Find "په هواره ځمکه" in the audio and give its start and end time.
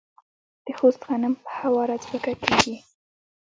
1.43-2.31